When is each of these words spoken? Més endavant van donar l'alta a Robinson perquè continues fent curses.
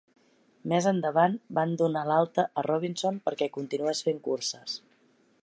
Més 0.71 0.87
endavant 0.91 1.35
van 1.57 1.75
donar 1.81 2.03
l'alta 2.07 2.47
a 2.47 2.65
Robinson 2.69 3.21
perquè 3.29 3.51
continues 3.59 4.03
fent 4.09 4.25
curses. 4.31 4.81